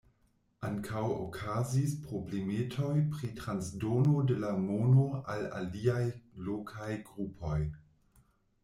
[0.67, 6.03] Ankaŭ okazis problemetoj pri transdono de la mono al aliaj
[6.51, 7.63] lokaj grupoj.